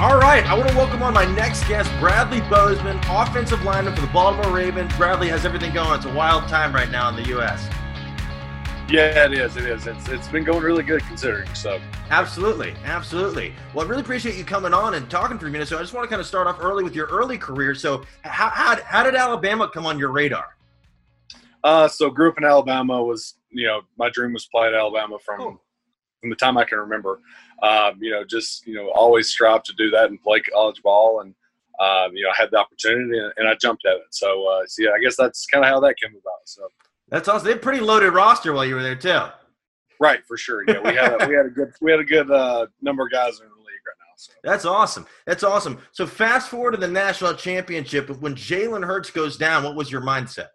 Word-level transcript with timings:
All 0.00 0.18
right, 0.18 0.42
I 0.46 0.54
want 0.54 0.70
to 0.70 0.74
welcome 0.78 1.02
on 1.02 1.12
my 1.12 1.26
next 1.34 1.68
guest, 1.68 1.90
Bradley 2.00 2.40
Bozeman, 2.48 2.98
offensive 3.10 3.62
lineman 3.64 3.94
for 3.94 4.00
the 4.00 4.06
Baltimore 4.06 4.50
Ravens. 4.50 4.90
Bradley 4.96 5.28
has 5.28 5.44
everything 5.44 5.74
going. 5.74 5.94
It's 5.94 6.06
a 6.06 6.14
wild 6.14 6.48
time 6.48 6.74
right 6.74 6.90
now 6.90 7.10
in 7.10 7.16
the 7.16 7.28
U.S. 7.28 7.68
Yeah, 8.88 9.26
it 9.26 9.34
is. 9.34 9.58
It 9.58 9.66
is. 9.66 9.86
It's 9.86 10.08
it's 10.08 10.26
been 10.26 10.42
going 10.42 10.62
really 10.62 10.84
good 10.84 11.02
considering. 11.02 11.54
So 11.54 11.78
absolutely, 12.08 12.72
absolutely. 12.82 13.52
Well, 13.74 13.84
I 13.84 13.90
really 13.90 14.00
appreciate 14.00 14.36
you 14.36 14.44
coming 14.44 14.72
on 14.72 14.94
and 14.94 15.10
talking 15.10 15.38
for 15.38 15.48
a 15.48 15.50
minute. 15.50 15.68
So 15.68 15.76
I 15.76 15.82
just 15.82 15.92
want 15.92 16.04
to 16.04 16.08
kind 16.08 16.20
of 16.20 16.26
start 16.26 16.46
off 16.46 16.56
early 16.62 16.82
with 16.82 16.94
your 16.94 17.08
early 17.08 17.36
career. 17.36 17.74
So 17.74 18.02
how 18.22 18.48
how, 18.48 18.82
how 18.82 19.02
did 19.02 19.14
Alabama 19.14 19.68
come 19.68 19.84
on 19.84 19.98
your 19.98 20.12
radar? 20.12 20.56
Uh, 21.62 21.88
so 21.88 22.08
grew 22.08 22.30
up 22.30 22.38
in 22.38 22.44
Alabama. 22.44 23.04
Was 23.04 23.34
you 23.50 23.66
know 23.66 23.82
my 23.98 24.08
dream 24.08 24.32
was 24.32 24.46
play 24.46 24.68
at 24.68 24.72
Alabama 24.72 25.18
from 25.22 25.38
cool. 25.38 25.62
from 26.22 26.30
the 26.30 26.36
time 26.36 26.56
I 26.56 26.64
can 26.64 26.78
remember. 26.78 27.20
Um, 27.62 27.98
you 28.00 28.10
know, 28.10 28.24
just 28.24 28.66
you 28.66 28.74
know, 28.74 28.90
always 28.90 29.28
strive 29.28 29.62
to 29.64 29.74
do 29.74 29.90
that 29.90 30.08
and 30.08 30.22
play 30.22 30.40
college 30.40 30.82
ball, 30.82 31.20
and 31.20 31.34
um, 31.80 32.14
you 32.14 32.22
know, 32.22 32.30
I 32.30 32.34
had 32.40 32.50
the 32.50 32.58
opportunity 32.58 33.18
and, 33.18 33.32
and 33.38 33.48
I 33.48 33.54
jumped 33.54 33.86
at 33.86 33.96
it. 33.96 34.02
So, 34.10 34.46
uh, 34.46 34.66
so 34.66 34.82
yeah, 34.82 34.90
I 34.90 35.00
guess 35.00 35.16
that's 35.16 35.46
kind 35.46 35.64
of 35.64 35.70
how 35.70 35.80
that 35.80 35.94
came 36.00 36.12
about. 36.12 36.40
So 36.44 36.68
that's 37.08 37.26
awesome. 37.26 37.44
They 37.44 37.52
had 37.52 37.58
a 37.58 37.62
pretty 37.62 37.80
loaded 37.80 38.10
roster 38.10 38.52
while 38.52 38.66
you 38.66 38.74
were 38.74 38.82
there 38.82 38.96
too. 38.96 39.22
Right, 39.98 40.20
for 40.26 40.36
sure. 40.36 40.62
Yeah, 40.66 40.80
we 40.80 40.94
had 40.94 41.20
a, 41.20 41.28
we 41.28 41.34
had 41.34 41.46
a 41.46 41.50
good 41.50 41.72
we 41.80 41.90
had 41.90 42.00
a 42.00 42.04
good 42.04 42.30
uh, 42.30 42.66
number 42.82 43.04
of 43.04 43.12
guys 43.12 43.40
in 43.40 43.48
the 43.48 43.54
league 43.54 43.84
right 43.86 43.96
now. 43.98 44.12
So. 44.16 44.32
That's 44.44 44.64
awesome. 44.66 45.06
That's 45.26 45.42
awesome. 45.42 45.78
So 45.92 46.06
fast 46.06 46.48
forward 46.50 46.72
to 46.72 46.76
the 46.76 46.88
national 46.88 47.34
championship. 47.34 48.10
When 48.20 48.34
Jalen 48.34 48.84
Hurts 48.84 49.10
goes 49.10 49.36
down, 49.36 49.64
what 49.64 49.74
was 49.74 49.90
your 49.90 50.02
mindset? 50.02 50.48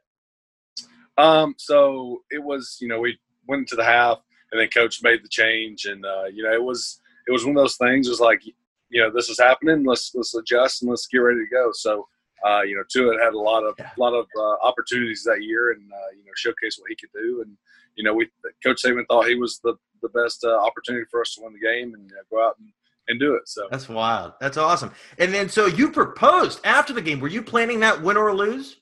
Um, 1.18 1.56
so 1.58 2.22
it 2.30 2.44
was 2.44 2.78
you 2.82 2.88
know 2.88 3.00
we 3.00 3.18
went 3.48 3.68
to 3.70 3.76
the 3.76 3.84
half 3.84 4.20
and 4.52 4.62
then 4.62 4.68
coach 4.70 5.02
made 5.02 5.24
the 5.24 5.30
change 5.30 5.86
and 5.86 6.06
uh, 6.06 6.26
you 6.26 6.44
know 6.44 6.54
it 6.54 6.64
was 6.64 7.02
it 7.28 7.32
was 7.32 7.46
one 7.46 7.58
of 7.58 7.62
those 7.64 7.78
things. 7.78 8.08
It 8.08 8.12
was 8.12 8.20
like 8.20 8.46
you 8.46 9.02
know 9.02 9.12
this 9.12 9.30
is 9.30 9.40
happening. 9.40 9.84
Let's 9.84 10.14
let's 10.16 10.36
adjust 10.36 10.82
and 10.82 10.90
let's 10.90 11.08
get 11.08 11.18
ready 11.20 11.40
to 11.40 11.50
go. 11.52 11.72
So 11.74 12.08
uh, 12.46 12.62
you 12.62 12.76
know, 12.76 12.84
Tua 12.90 13.18
had 13.24 13.34
a 13.34 13.40
lot 13.40 13.64
of 13.64 13.76
yeah. 13.80 13.90
lot 13.98 14.14
of 14.14 14.28
uh, 14.38 14.56
opportunities 14.66 15.24
that 15.24 15.44
year, 15.44 15.72
and 15.72 15.92
uh, 15.92 16.12
you 16.16 16.24
know, 16.24 16.32
showcase 16.36 16.78
what 16.78 16.90
he 16.90 16.96
could 16.96 17.10
do. 17.14 17.42
And 17.42 17.58
you 17.96 18.04
know, 18.04 18.14
we 18.14 18.30
Coach 18.64 18.84
Saban 18.84 19.06
thought 19.08 19.28
he 19.28 19.36
was 19.36 19.60
the 19.64 19.76
the 20.02 20.10
best 20.10 20.44
uh, 20.44 20.60
opportunity 20.60 21.06
for 21.10 21.22
us 21.22 21.34
to 21.36 21.42
win 21.44 21.54
the 21.54 21.60
game 21.60 21.94
and 21.96 22.12
go 22.30 22.46
out 22.46 22.56
and, 22.60 22.70
and 23.08 23.20
do 23.20 23.34
it. 23.36 23.48
So 23.48 23.68
that's 23.72 23.90
wild. 23.90 24.34
That's 24.40 24.58
awesome. 24.58 24.92
And 25.18 25.34
then, 25.34 25.50
so 25.50 25.66
you 25.66 25.92
proposed 25.92 26.60
after 26.64 26.94
the 26.94 27.02
game. 27.02 27.20
Were 27.20 27.30
you 27.30 27.42
planning 27.42 27.80
that 27.80 28.02
win 28.02 28.18
or 28.18 28.34
lose? 28.34 28.78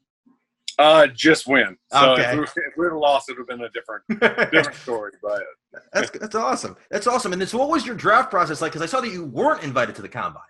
Uh, 0.79 1.07
just 1.07 1.47
win. 1.47 1.77
So 1.91 2.13
okay. 2.13 2.23
if, 2.31 2.37
we, 2.37 2.43
if 2.43 2.53
we 2.77 2.85
would 2.85 2.93
have 2.93 2.99
lost, 2.99 3.29
it 3.29 3.37
would 3.37 3.47
have 3.49 3.59
been 3.59 3.65
a 3.65 3.69
different 3.69 4.03
different 4.51 4.77
story. 4.77 5.11
But 5.21 5.43
that's 5.91 6.09
that's 6.11 6.35
awesome. 6.35 6.75
That's 6.89 7.07
awesome. 7.07 7.33
And 7.33 7.41
then, 7.41 7.47
so 7.47 7.57
what 7.57 7.69
was 7.69 7.85
your 7.85 7.95
draft 7.95 8.29
process 8.29 8.61
like? 8.61 8.71
Because 8.71 8.81
I 8.81 8.87
saw 8.87 9.01
that 9.01 9.11
you 9.11 9.25
weren't 9.25 9.63
invited 9.63 9.95
to 9.95 10.01
the 10.01 10.09
combine. 10.09 10.43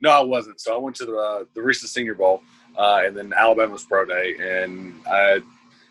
No, 0.00 0.10
I 0.10 0.20
wasn't. 0.20 0.60
So 0.60 0.74
I 0.74 0.78
went 0.78 0.96
to 0.96 1.06
the 1.06 1.16
uh, 1.16 1.44
the 1.54 1.62
Reese's 1.62 1.92
Senior 1.92 2.14
Bowl, 2.14 2.42
uh, 2.76 3.02
and 3.04 3.16
then 3.16 3.32
Alabama's 3.34 3.84
pro 3.84 4.04
day, 4.04 4.34
and 4.40 4.94
I, 5.06 5.34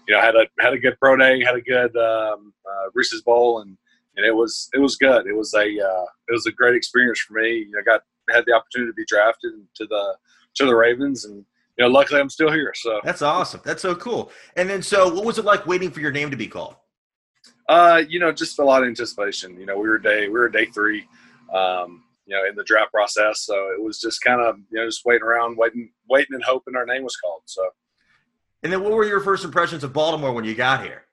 you 0.08 0.16
know, 0.16 0.22
had 0.22 0.36
a 0.36 0.48
had 0.60 0.74
a 0.74 0.80
good 0.80 0.98
pro 1.00 1.16
day, 1.16 1.44
had 1.44 1.56
a 1.56 1.62
good 1.62 1.96
um, 1.96 2.54
uh, 2.66 2.90
Reese's 2.94 3.22
Bowl, 3.22 3.62
and 3.62 3.78
and 4.16 4.26
it 4.26 4.36
was 4.36 4.70
it 4.74 4.80
was 4.80 4.96
good. 4.96 5.28
It 5.28 5.36
was 5.36 5.54
a 5.54 5.60
uh, 5.60 6.06
it 6.28 6.32
was 6.32 6.46
a 6.48 6.52
great 6.52 6.76
experience 6.76 7.20
for 7.20 7.34
me. 7.34 7.66
You 7.68 7.72
know, 7.72 7.82
got 7.86 8.02
had 8.32 8.46
the 8.46 8.54
opportunity 8.54 8.92
to 8.92 8.96
be 8.96 9.06
drafted 9.08 9.54
to 9.76 9.86
the 9.86 10.16
to 10.56 10.66
the 10.66 10.76
Ravens, 10.76 11.26
and 11.26 11.46
you 11.80 11.86
know, 11.86 11.92
luckily 11.92 12.20
I'm 12.20 12.30
still 12.30 12.52
here. 12.52 12.74
So 12.76 13.00
that's 13.04 13.22
awesome. 13.22 13.62
That's 13.64 13.82
so 13.82 13.96
cool. 13.96 14.32
And 14.58 14.70
then, 14.70 14.84
so 14.84 15.12
what 15.14 15.24
was 15.24 15.40
it 15.40 15.46
like 15.46 15.66
waiting 15.66 15.90
for 15.90 16.02
your 16.02 16.12
name 16.12 16.30
to 16.30 16.38
be 16.38 16.48
called? 16.48 16.76
Uh, 17.70 18.04
you 18.08 18.20
know, 18.20 18.32
just 18.32 18.60
a 18.60 18.64
lot 18.64 18.82
of 18.84 18.90
anticipation. 18.90 19.58
You 19.58 19.66
know, 19.66 19.78
we 19.80 19.88
were 19.88 19.98
day 19.98 20.28
we 20.28 20.38
were 20.38 20.50
day 20.50 20.66
three. 20.66 21.08
Um, 21.54 22.04
you 22.30 22.36
know, 22.36 22.48
in 22.48 22.56
the 22.56 22.64
draft 22.64 22.92
process. 22.92 23.42
So 23.42 23.72
it 23.72 23.82
was 23.82 24.00
just 24.00 24.22
kind 24.22 24.40
of, 24.40 24.60
you 24.70 24.80
know, 24.80 24.86
just 24.86 25.04
waiting 25.04 25.24
around, 25.24 25.58
waiting, 25.58 25.90
waiting 26.08 26.36
and 26.36 26.44
hoping 26.44 26.76
our 26.76 26.86
name 26.86 27.04
was 27.04 27.16
called. 27.16 27.42
So. 27.46 27.68
And 28.62 28.72
then 28.72 28.84
what 28.84 28.92
were 28.92 29.06
your 29.06 29.20
first 29.20 29.44
impressions 29.44 29.84
of 29.84 29.94
Baltimore 29.94 30.32
when 30.32 30.46
you 30.46 30.54
got 30.54 30.84
here? 30.84 31.06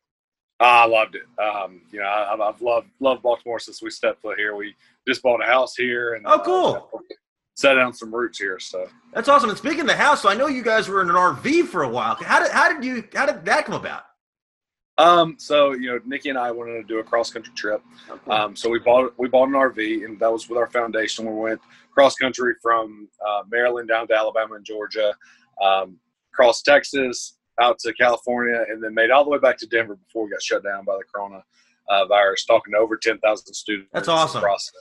Uh, 0.60 0.64
I 0.64 0.86
loved 0.86 1.14
it. 1.14 1.22
Um, 1.42 1.80
you 1.90 2.00
know, 2.00 2.06
I, 2.06 2.36
have 2.38 2.60
loved, 2.60 2.88
loved 3.00 3.22
Baltimore 3.22 3.58
since 3.58 3.80
we 3.80 3.88
stepped 3.88 4.20
foot 4.20 4.38
here. 4.38 4.56
We 4.56 4.74
just 5.08 5.22
bought 5.22 5.42
a 5.42 5.46
house 5.46 5.74
here 5.74 6.14
and 6.14 6.26
oh, 6.26 6.38
cool. 6.38 6.90
Uh, 6.92 6.98
set 7.56 7.74
down 7.74 7.92
some 7.92 8.14
roots 8.14 8.38
here. 8.38 8.60
So 8.60 8.86
that's 9.12 9.28
awesome. 9.28 9.48
And 9.48 9.58
speaking 9.58 9.80
of 9.80 9.86
the 9.88 9.96
house, 9.96 10.22
so 10.22 10.28
I 10.28 10.34
know 10.34 10.46
you 10.46 10.62
guys 10.62 10.88
were 10.88 11.02
in 11.02 11.08
an 11.08 11.16
RV 11.16 11.66
for 11.66 11.82
a 11.82 11.88
while. 11.88 12.14
How 12.14 12.40
did, 12.40 12.52
how 12.52 12.72
did 12.72 12.84
you, 12.84 13.02
how 13.14 13.26
did 13.26 13.44
that 13.46 13.64
come 13.64 13.74
about? 13.74 14.02
Um, 14.98 15.36
so 15.38 15.72
you 15.72 15.90
know, 15.90 16.00
Nikki 16.06 16.30
and 16.30 16.38
I 16.38 16.50
wanted 16.50 16.74
to 16.74 16.82
do 16.84 17.00
a 17.00 17.04
cross 17.04 17.30
country 17.30 17.52
trip. 17.54 17.82
Okay. 18.08 18.30
Um, 18.30 18.56
so 18.56 18.70
we 18.70 18.78
bought 18.78 19.12
we 19.18 19.28
bought 19.28 19.48
an 19.48 19.54
RV, 19.54 20.04
and 20.04 20.18
that 20.20 20.32
was 20.32 20.48
with 20.48 20.58
our 20.58 20.68
foundation. 20.68 21.26
We 21.26 21.34
went 21.34 21.60
cross 21.92 22.14
country 22.14 22.54
from 22.62 23.08
uh, 23.26 23.42
Maryland 23.50 23.88
down 23.88 24.08
to 24.08 24.14
Alabama 24.14 24.54
and 24.54 24.64
Georgia, 24.64 25.14
um, 25.62 25.98
across 26.32 26.62
Texas 26.62 27.36
out 27.60 27.78
to 27.80 27.92
California, 27.92 28.64
and 28.70 28.82
then 28.82 28.94
made 28.94 29.10
all 29.10 29.24
the 29.24 29.30
way 29.30 29.38
back 29.38 29.58
to 29.58 29.66
Denver 29.66 29.96
before 29.96 30.24
we 30.24 30.30
got 30.30 30.42
shut 30.42 30.64
down 30.64 30.86
by 30.86 30.94
the 30.94 31.04
corona 31.14 31.42
uh, 31.90 32.06
virus. 32.06 32.46
Talking 32.46 32.72
to 32.72 32.78
over 32.78 32.96
ten 32.96 33.18
thousand 33.18 33.52
students. 33.52 33.90
That's 33.92 34.08
awesome. 34.08 34.38
Across 34.38 34.72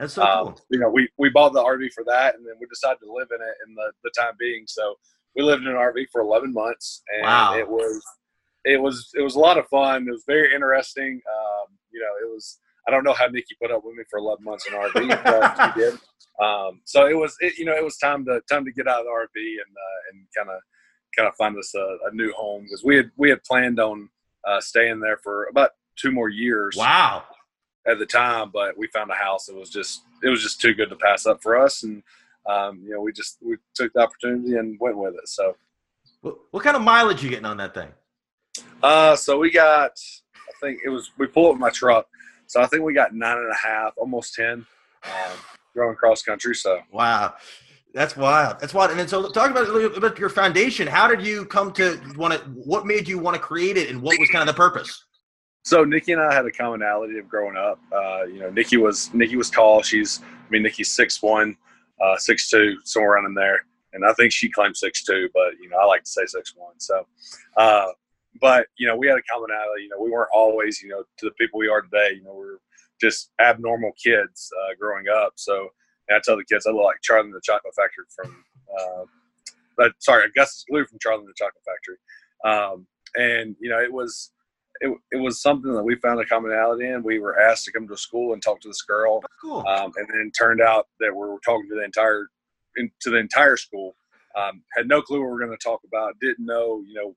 That's 0.00 0.14
so 0.14 0.22
um, 0.22 0.46
cool. 0.46 0.60
You 0.70 0.78
know, 0.80 0.88
we 0.88 1.08
we 1.18 1.28
bought 1.28 1.52
the 1.52 1.62
RV 1.62 1.92
for 1.92 2.04
that, 2.04 2.34
and 2.34 2.46
then 2.46 2.54
we 2.58 2.66
decided 2.66 2.98
to 3.04 3.12
live 3.12 3.28
in 3.30 3.40
it 3.40 3.54
in 3.68 3.74
the 3.74 3.92
the 4.02 4.10
time 4.18 4.32
being. 4.38 4.64
So 4.66 4.94
we 5.36 5.42
lived 5.42 5.62
in 5.62 5.68
an 5.68 5.74
RV 5.74 6.06
for 6.10 6.22
eleven 6.22 6.52
months, 6.54 7.02
and 7.14 7.26
wow. 7.26 7.56
it 7.56 7.68
was 7.68 8.02
it 8.64 8.80
was 8.80 9.10
it 9.14 9.20
was 9.20 9.34
a 9.34 9.38
lot 9.38 9.58
of 9.58 9.66
fun. 9.68 10.08
It 10.08 10.10
was 10.10 10.24
very 10.26 10.54
interesting. 10.54 11.20
Um, 11.30 11.76
you 11.92 12.00
know, 12.00 12.26
it 12.26 12.32
was 12.32 12.58
I 12.88 12.90
don't 12.90 13.04
know 13.04 13.12
how 13.12 13.26
Nikki 13.26 13.54
put 13.60 13.70
up 13.70 13.82
with 13.84 13.94
me 13.94 14.04
for 14.10 14.18
11 14.18 14.42
months 14.42 14.66
in 14.66 14.74
RV, 14.74 15.22
but 15.22 15.74
she 15.74 15.80
did. 15.80 15.94
Um, 16.42 16.80
so 16.84 17.06
it 17.06 17.16
was 17.16 17.36
it, 17.40 17.58
you 17.58 17.66
know 17.66 17.74
it 17.74 17.84
was 17.84 17.98
time 17.98 18.24
to 18.24 18.40
time 18.50 18.64
to 18.64 18.72
get 18.72 18.88
out 18.88 19.00
of 19.00 19.04
the 19.04 19.10
RV 19.10 19.36
and 19.36 19.76
uh, 19.76 20.00
and 20.10 20.26
kind 20.36 20.48
of 20.48 20.62
kind 21.14 21.28
of 21.28 21.34
find 21.36 21.58
us 21.58 21.74
a, 21.74 22.08
a 22.10 22.14
new 22.14 22.32
home 22.32 22.62
because 22.62 22.82
we 22.82 22.96
had 22.96 23.10
we 23.16 23.28
had 23.28 23.44
planned 23.44 23.78
on 23.78 24.08
uh, 24.48 24.60
staying 24.60 25.00
there 25.00 25.18
for 25.22 25.46
about 25.50 25.72
two 25.96 26.10
more 26.10 26.30
years. 26.30 26.76
Wow. 26.76 27.24
At 27.86 27.98
the 27.98 28.06
time, 28.06 28.50
but 28.52 28.76
we 28.76 28.88
found 28.88 29.10
a 29.10 29.14
house. 29.14 29.48
It 29.48 29.56
was 29.56 29.70
just 29.70 30.02
it 30.22 30.28
was 30.28 30.42
just 30.42 30.60
too 30.60 30.74
good 30.74 30.90
to 30.90 30.96
pass 30.96 31.26
up 31.26 31.42
for 31.42 31.58
us, 31.58 31.82
and 31.82 32.02
um, 32.46 32.82
you 32.84 32.90
know 32.90 33.00
we 33.00 33.12
just 33.12 33.38
we 33.42 33.56
took 33.74 33.92
the 33.94 34.00
opportunity 34.00 34.56
and 34.56 34.78
went 34.78 34.98
with 34.98 35.14
it. 35.14 35.28
So, 35.28 35.56
what, 36.20 36.36
what 36.50 36.62
kind 36.62 36.76
of 36.76 36.82
mileage 36.82 37.22
you 37.22 37.30
getting 37.30 37.46
on 37.46 37.56
that 37.56 37.72
thing? 37.72 37.88
Uh, 38.82 39.16
so 39.16 39.38
we 39.38 39.50
got, 39.50 39.92
I 40.36 40.52
think 40.60 40.80
it 40.84 40.88
was, 40.88 41.10
we 41.18 41.26
pulled 41.26 41.54
up 41.54 41.60
my 41.60 41.70
truck. 41.70 42.06
So 42.46 42.60
I 42.60 42.66
think 42.66 42.82
we 42.82 42.92
got 42.92 43.14
nine 43.14 43.36
and 43.36 43.50
a 43.50 43.54
half, 43.54 43.92
almost 43.96 44.34
10, 44.34 44.66
um, 45.04 45.38
going 45.74 45.94
cross 45.96 46.22
country. 46.22 46.54
So, 46.54 46.80
wow. 46.92 47.34
That's 47.92 48.16
wild. 48.16 48.60
That's 48.60 48.72
wild. 48.72 48.90
And 48.90 49.00
then, 49.00 49.08
so 49.08 49.30
talk 49.30 49.50
about 49.50 49.68
a 49.68 49.72
little 49.72 50.00
bit 50.00 50.18
your 50.18 50.28
foundation. 50.28 50.86
How 50.86 51.08
did 51.08 51.26
you 51.26 51.44
come 51.44 51.72
to 51.72 52.00
want 52.16 52.34
to, 52.34 52.40
what 52.50 52.86
made 52.86 53.08
you 53.08 53.18
want 53.18 53.34
to 53.34 53.40
create 53.40 53.76
it 53.76 53.90
and 53.90 54.00
what 54.00 54.18
was 54.18 54.28
kind 54.30 54.48
of 54.48 54.54
the 54.54 54.56
purpose? 54.56 55.04
So 55.62 55.84
Nikki 55.84 56.12
and 56.12 56.22
I 56.22 56.32
had 56.32 56.46
a 56.46 56.50
commonality 56.50 57.18
of 57.18 57.28
growing 57.28 57.56
up. 57.56 57.78
Uh, 57.92 58.24
you 58.24 58.40
know, 58.40 58.50
Nikki 58.50 58.76
was, 58.76 59.12
Nikki 59.12 59.36
was 59.36 59.50
tall. 59.50 59.82
She's, 59.82 60.20
I 60.22 60.50
mean, 60.50 60.62
Nikki's 60.62 60.90
six 60.90 61.22
one, 61.22 61.56
uh, 62.00 62.16
six 62.16 62.48
two, 62.50 62.76
somewhere 62.84 63.12
around 63.12 63.26
in 63.26 63.34
there. 63.34 63.60
And 63.92 64.04
I 64.04 64.12
think 64.14 64.32
she 64.32 64.50
claimed 64.50 64.76
six 64.76 65.04
two, 65.04 65.28
but 65.34 65.58
you 65.60 65.68
know, 65.68 65.76
I 65.76 65.84
like 65.84 66.04
to 66.04 66.10
say 66.10 66.24
six 66.26 66.54
one. 66.56 66.78
So, 66.78 67.06
uh, 67.56 67.86
but 68.40 68.66
you 68.78 68.86
know, 68.86 68.96
we 68.96 69.08
had 69.08 69.18
a 69.18 69.22
commonality. 69.22 69.82
You 69.82 69.88
know, 69.90 70.00
we 70.00 70.10
weren't 70.10 70.30
always, 70.32 70.80
you 70.80 70.88
know, 70.88 71.02
to 71.18 71.26
the 71.26 71.32
people 71.32 71.58
we 71.58 71.68
are 71.68 71.82
today. 71.82 72.12
You 72.14 72.22
know, 72.22 72.34
we 72.34 72.46
are 72.46 72.60
just 73.00 73.30
abnormal 73.40 73.92
kids 74.02 74.50
uh, 74.62 74.74
growing 74.78 75.06
up. 75.08 75.32
So 75.36 75.68
I 76.10 76.20
tell 76.22 76.36
the 76.36 76.44
kids 76.44 76.66
I 76.66 76.70
look 76.70 76.84
like 76.84 77.02
Charlie 77.02 77.26
and 77.26 77.34
the 77.34 77.40
Chocolate 77.42 77.74
Factory 77.74 78.04
from, 78.14 78.44
uh, 78.78 79.04
but 79.76 79.92
sorry, 79.98 80.24
Augustus 80.26 80.64
Gloop 80.70 80.88
from 80.88 80.98
Charlie 81.00 81.20
and 81.20 81.28
the 81.28 81.34
Chocolate 81.36 81.64
Factory. 81.64 81.96
Um, 82.44 82.86
and 83.16 83.56
you 83.60 83.70
know, 83.70 83.80
it 83.80 83.92
was 83.92 84.30
it, 84.80 84.96
it 85.12 85.16
was 85.16 85.42
something 85.42 85.72
that 85.72 85.82
we 85.82 85.94
found 85.96 86.20
a 86.20 86.24
commonality 86.24 86.88
in. 86.88 87.02
We 87.02 87.18
were 87.18 87.38
asked 87.38 87.66
to 87.66 87.72
come 87.72 87.86
to 87.88 87.96
school 87.96 88.32
and 88.32 88.42
talk 88.42 88.60
to 88.62 88.68
this 88.68 88.82
girl, 88.82 89.22
cool. 89.40 89.66
um, 89.66 89.92
and 89.96 90.08
then 90.08 90.32
turned 90.36 90.60
out 90.60 90.88
that 91.00 91.12
we 91.12 91.18
were 91.18 91.38
talking 91.44 91.68
to 91.68 91.74
the 91.76 91.84
entire 91.84 92.28
in, 92.76 92.90
to 93.00 93.10
the 93.10 93.18
entire 93.18 93.56
school. 93.56 93.94
Um, 94.36 94.62
had 94.76 94.88
no 94.88 95.02
clue 95.02 95.20
what 95.20 95.26
we 95.26 95.32
were 95.32 95.44
going 95.44 95.56
to 95.56 95.62
talk 95.62 95.80
about. 95.86 96.18
Didn't 96.20 96.46
know, 96.46 96.82
you 96.86 96.94
know, 96.94 97.14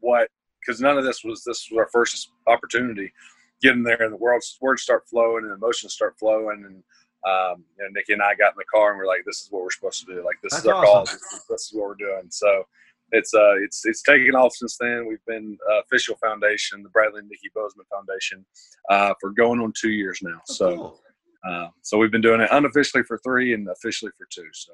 what 0.00 0.28
because 0.60 0.80
none 0.80 0.98
of 0.98 1.04
this 1.04 1.24
was 1.24 1.42
this 1.44 1.68
was 1.70 1.78
our 1.78 1.88
first 1.88 2.30
opportunity 2.46 3.12
getting 3.62 3.82
there 3.82 4.02
and 4.02 4.12
the 4.12 4.18
world's 4.18 4.58
words 4.60 4.82
start 4.82 5.08
flowing 5.08 5.44
and 5.44 5.52
emotions 5.52 5.94
start 5.94 6.18
flowing 6.18 6.64
and 6.66 6.82
um, 7.26 7.64
you 7.76 7.84
know, 7.84 7.90
Nikki 7.92 8.12
and 8.12 8.22
I 8.22 8.34
got 8.34 8.52
in 8.52 8.58
the 8.58 8.64
car 8.64 8.90
and 8.90 8.98
we're 8.98 9.06
like, 9.06 9.24
this 9.26 9.40
is 9.40 9.48
what 9.50 9.64
we're 9.64 9.70
supposed 9.72 10.06
to 10.06 10.14
do. 10.14 10.24
Like 10.24 10.36
this 10.42 10.52
That's 10.52 10.64
is 10.64 10.70
our 10.70 10.86
awesome. 10.86 10.92
call. 10.92 11.04
This 11.04 11.32
is, 11.32 11.44
this 11.48 11.60
is, 11.62 11.72
what 11.72 11.88
we're 11.88 11.94
doing. 11.94 12.26
So 12.28 12.66
it's 13.12 13.34
uh 13.34 13.54
it's 13.62 13.84
it's 13.84 14.02
taken 14.02 14.34
off 14.34 14.54
since 14.54 14.76
then. 14.80 15.06
We've 15.06 15.24
been 15.26 15.56
uh, 15.70 15.80
official 15.80 16.16
foundation, 16.16 16.82
the 16.82 16.88
Bradley 16.88 17.20
and 17.20 17.28
Nikki 17.28 17.50
Bozeman 17.54 17.86
Foundation, 17.90 18.44
uh, 18.90 19.14
for 19.20 19.30
going 19.30 19.60
on 19.60 19.72
two 19.78 19.90
years 19.90 20.20
now. 20.22 20.38
Oh, 20.48 20.52
so 20.52 20.76
cool. 20.76 21.00
uh, 21.48 21.68
so 21.82 21.98
we've 21.98 22.10
been 22.10 22.20
doing 22.20 22.40
it 22.40 22.48
unofficially 22.50 23.04
for 23.04 23.18
three 23.18 23.54
and 23.54 23.68
officially 23.68 24.10
for 24.18 24.26
two. 24.30 24.48
So 24.52 24.72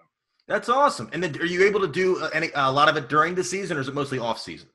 that's 0.48 0.68
awesome. 0.68 1.10
And 1.12 1.22
then 1.22 1.36
are 1.40 1.46
you 1.46 1.64
able 1.64 1.80
to 1.80 1.88
do 1.88 2.18
uh, 2.20 2.30
any 2.32 2.50
a 2.54 2.72
lot 2.72 2.88
of 2.88 2.96
it 2.96 3.08
during 3.08 3.34
the 3.34 3.44
season, 3.44 3.76
or 3.76 3.80
is 3.80 3.88
it 3.88 3.94
mostly 3.94 4.18
off 4.18 4.38
season? 4.38 4.68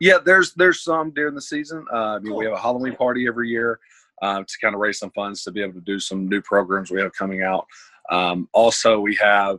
Yeah, 0.00 0.18
there's 0.24 0.54
there's 0.54 0.82
some 0.82 1.12
during 1.12 1.34
the 1.34 1.42
season. 1.42 1.84
Uh, 1.92 2.16
I 2.16 2.18
mean, 2.20 2.34
we 2.34 2.44
have 2.44 2.54
a 2.54 2.60
Halloween 2.60 2.96
party 2.96 3.26
every 3.26 3.48
year 3.48 3.78
uh, 4.22 4.40
to 4.40 4.58
kind 4.60 4.74
of 4.74 4.80
raise 4.80 4.98
some 4.98 5.10
funds 5.10 5.42
to 5.44 5.52
be 5.52 5.62
able 5.62 5.74
to 5.74 5.80
do 5.80 5.98
some 5.98 6.28
new 6.28 6.40
programs 6.40 6.90
we 6.90 7.00
have 7.00 7.12
coming 7.12 7.42
out. 7.42 7.66
Um, 8.10 8.48
also, 8.52 9.00
we 9.00 9.16
have 9.16 9.58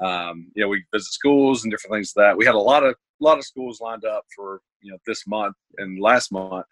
um, 0.00 0.50
you 0.54 0.62
know 0.62 0.68
we 0.68 0.84
visit 0.92 1.12
schools 1.12 1.64
and 1.64 1.70
different 1.70 1.94
things 1.94 2.12
like 2.16 2.26
that. 2.26 2.36
We 2.36 2.46
had 2.46 2.54
a 2.54 2.58
lot 2.58 2.84
of 2.84 2.94
a 2.94 3.24
lot 3.24 3.38
of 3.38 3.44
schools 3.44 3.80
lined 3.80 4.04
up 4.04 4.24
for 4.34 4.60
you 4.80 4.92
know 4.92 4.98
this 5.06 5.26
month 5.26 5.56
and 5.78 6.00
last 6.00 6.32
month, 6.32 6.66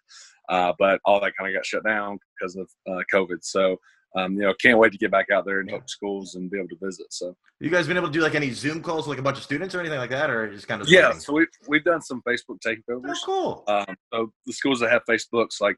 uh, 0.49 0.73
but 0.79 1.01
all 1.05 1.21
that 1.21 1.33
kind 1.39 1.51
of 1.51 1.59
got 1.59 1.67
shut 1.67 1.85
down 1.85 2.19
because 2.39 2.57
of 2.57 2.69
uh, 2.89 3.03
COVID. 3.13 3.39
So 3.43 3.79
um, 4.17 4.35
you 4.35 4.41
know, 4.41 4.55
can't 4.55 4.79
wait 4.79 4.93
to 4.93 4.99
get 4.99 5.11
back 5.11 5.27
out 5.31 5.45
there 5.45 5.61
and 5.61 5.69
help 5.69 5.89
schools 5.91 6.37
and 6.37 6.51
be 6.51 6.59
able 6.59 6.69
to 6.69 6.77
visit. 6.83 7.07
So, 7.11 7.37
you 7.61 7.69
guys 7.69 7.87
been 7.87 7.99
able 7.99 8.07
to 8.07 8.13
do 8.13 8.21
like 8.21 8.35
any 8.35 8.51
Zoom 8.51 8.83
calls, 8.83 9.07
with, 9.07 9.17
like 9.17 9.19
a 9.19 9.23
bunch 9.23 9.37
of 9.37 9.45
students 9.45 9.75
or 9.75 9.81
anything 9.81 9.99
like 9.99 10.11
that, 10.11 10.31
or 10.31 10.51
just 10.51 10.67
kind 10.67 10.81
of 10.81 10.89
yeah. 10.89 11.13
So 11.13 11.35
we 11.35 11.47
we've 11.69 11.85
done 11.85 12.01
some 12.01 12.23
Facebook 12.27 12.59
takeovers. 12.65 13.17
Oh, 13.27 13.27
cool. 13.27 13.65
Um, 13.69 13.97
so 14.13 14.33
the 14.47 14.53
schools 14.53 14.81
that 14.81 14.91
have 14.91 15.03
Facebooks, 15.09 15.61
like 15.61 15.77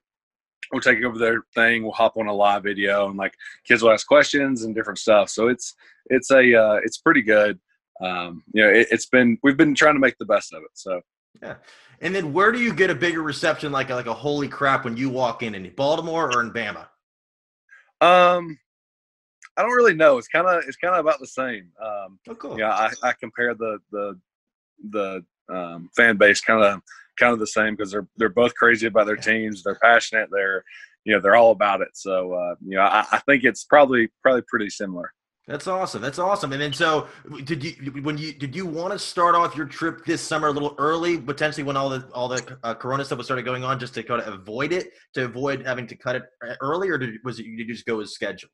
we'll 0.73 0.81
take 0.81 1.03
over 1.05 1.19
their 1.19 1.43
thing. 1.55 1.83
We'll 1.83 1.93
hop 1.93 2.17
on 2.17 2.27
a 2.27 2.33
live 2.33 2.63
video 2.63 3.09
and 3.09 3.17
like 3.17 3.35
kids 3.65 3.83
will 3.83 3.91
ask 3.91 4.07
questions 4.07 4.65
and 4.65 4.75
different 4.75 4.99
stuff. 4.99 5.29
So 5.31 5.49
it's 5.49 5.75
it's 6.07 6.31
a 6.31 6.55
uh, 6.55 6.81
it's 6.85 6.99
pretty 6.99 7.23
good. 7.23 7.59
Um, 8.01 8.43
you 8.53 8.63
know, 8.63 8.71
it, 8.71 8.89
it's 8.91 9.07
been 9.07 9.39
we've 9.43 9.57
been 9.57 9.75
trying 9.75 9.95
to 9.95 10.01
make 10.01 10.19
the 10.19 10.27
best 10.27 10.53
of 10.53 10.63
it. 10.63 10.71
So 10.75 11.01
yeah. 11.43 11.57
And 12.01 12.15
then 12.15 12.33
where 12.33 12.53
do 12.53 12.61
you 12.61 12.73
get 12.73 12.91
a 12.91 12.95
bigger 12.95 13.23
reception 13.23 13.73
like 13.73 13.91
like 13.91 14.07
a 14.07 14.15
holy 14.15 14.49
crap 14.49 14.85
when 14.85 14.97
you 14.97 15.11
walk 15.11 15.43
in 15.43 15.55
in 15.55 15.71
Baltimore 15.75 16.31
or 16.33 16.41
in 16.43 16.53
Bama? 16.53 16.87
Um, 18.01 18.59
I 19.57 19.63
don't 19.63 19.75
really 19.75 19.95
know. 19.95 20.19
It's 20.19 20.29
kind 20.29 20.47
of 20.47 20.63
it's 20.67 20.77
kind 20.77 20.95
of 20.95 21.01
about 21.01 21.19
the 21.19 21.27
same. 21.27 21.71
Um, 21.83 22.19
oh, 22.29 22.35
cool. 22.37 22.59
Yeah, 22.59 22.71
I, 22.71 22.93
I 23.03 23.13
compare 23.19 23.55
the 23.55 23.79
the 23.91 24.21
the 24.91 25.25
um, 25.49 25.91
fan 25.97 26.17
base 26.17 26.41
kind 26.41 26.63
of 26.63 26.81
kind 27.19 27.33
of 27.33 27.39
the 27.39 27.47
same 27.47 27.75
because 27.75 27.91
they're 27.91 28.09
they're 28.17 28.29
both 28.29 28.55
crazy 28.55 28.87
about 28.87 29.07
their 29.07 29.17
teams. 29.17 29.63
They're 29.63 29.79
passionate. 29.83 30.29
They're 30.31 30.65
you 31.05 31.15
know 31.15 31.21
they're 31.21 31.37
all 31.37 31.53
about 31.53 31.81
it. 31.81 31.89
So 31.95 32.33
uh, 32.33 32.55
you 32.65 32.77
know 32.77 32.83
I, 32.83 33.05
I 33.13 33.19
think 33.19 33.45
it's 33.45 33.65
probably 33.65 34.09
probably 34.23 34.43
pretty 34.49 34.71
similar. 34.71 35.13
That's 35.49 35.67
awesome. 35.67 36.03
That's 36.03 36.19
awesome. 36.19 36.53
And 36.53 36.61
then 36.61 36.75
so 36.75 37.09
did 37.45 37.65
you 37.65 37.73
when 38.03 38.19
you 38.19 38.35
did 38.35 38.55
you 38.55 38.67
want 38.67 38.93
to 38.93 38.99
start 38.99 39.35
off 39.35 39.57
your 39.57 39.65
trip 39.65 40.05
this 40.05 40.21
summer 40.21 40.49
a 40.49 40.51
little 40.51 40.75
early, 40.77 41.19
potentially 41.19 41.65
when 41.65 41.75
all 41.75 41.89
the 41.89 42.07
all 42.13 42.29
the 42.29 42.59
uh, 42.63 42.75
Corona 42.75 43.03
stuff 43.03 43.17
was 43.17 43.27
started 43.27 43.47
going 43.47 43.65
on, 43.65 43.81
just 43.81 43.95
to 43.95 44.03
kind 44.03 44.21
of 44.21 44.35
avoid 44.35 44.73
it, 44.73 44.93
to 45.15 45.25
avoid 45.25 45.65
having 45.65 45.87
to 45.87 45.97
cut 45.97 46.17
it 46.17 46.25
early, 46.61 46.91
or 46.91 46.99
did 46.99 47.15
was 47.25 47.41
it 47.41 47.45
did 47.45 47.67
you 47.67 47.75
just 47.75 47.87
go 47.87 47.99
as 48.01 48.13
scheduled? 48.13 48.53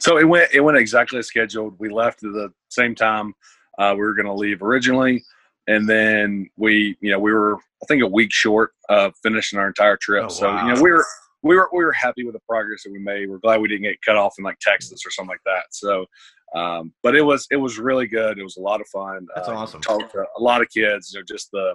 So 0.00 0.18
it 0.18 0.24
went 0.24 0.50
it 0.52 0.60
went 0.60 0.78
exactly 0.78 1.20
as 1.20 1.28
scheduled. 1.28 1.76
We 1.78 1.90
left 1.90 2.24
at 2.24 2.32
the 2.32 2.52
same 2.70 2.96
time 2.96 3.32
uh, 3.78 3.92
we 3.94 4.00
were 4.00 4.14
going 4.14 4.26
to 4.26 4.34
leave 4.34 4.62
originally, 4.62 5.22
and 5.66 5.88
then 5.88 6.48
we 6.56 6.96
you 7.00 7.10
know 7.10 7.18
we 7.18 7.32
were 7.32 7.56
I 7.56 7.86
think 7.86 8.02
a 8.02 8.06
week 8.06 8.32
short 8.32 8.72
of 8.88 9.14
finishing 9.22 9.58
our 9.58 9.68
entire 9.68 9.96
trip. 9.96 10.24
Oh, 10.26 10.28
so 10.28 10.48
wow. 10.48 10.66
you 10.66 10.74
know 10.74 10.82
we 10.82 10.90
were 10.90 11.04
we 11.42 11.56
were 11.56 11.68
we 11.72 11.84
were 11.84 11.92
happy 11.92 12.24
with 12.24 12.34
the 12.34 12.40
progress 12.48 12.82
that 12.84 12.92
we 12.92 12.98
made. 12.98 13.28
We're 13.28 13.38
glad 13.38 13.60
we 13.60 13.68
didn't 13.68 13.82
get 13.82 14.00
cut 14.02 14.16
off 14.16 14.34
in 14.38 14.44
like 14.44 14.58
Texas 14.60 15.02
or 15.06 15.10
something 15.10 15.30
like 15.30 15.44
that. 15.44 15.64
So, 15.70 16.06
um, 16.54 16.92
but 17.02 17.14
it 17.14 17.22
was 17.22 17.46
it 17.50 17.56
was 17.56 17.78
really 17.78 18.06
good. 18.06 18.38
It 18.38 18.42
was 18.42 18.56
a 18.56 18.62
lot 18.62 18.80
of 18.80 18.88
fun. 18.88 19.26
That's 19.34 19.48
uh, 19.48 19.52
awesome. 19.54 19.80
Talked 19.80 20.12
to 20.12 20.24
a 20.36 20.40
lot 20.40 20.62
of 20.62 20.68
kids. 20.70 21.12
You 21.12 21.20
know, 21.20 21.24
just 21.28 21.50
the 21.52 21.74